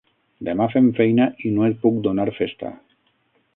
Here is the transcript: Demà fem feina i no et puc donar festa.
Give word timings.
Demà 0.47 0.65
fem 0.75 0.87
feina 0.99 1.27
i 1.49 1.53
no 1.57 1.67
et 1.69 1.79
puc 1.85 2.01
donar 2.09 2.27
festa. 2.41 2.75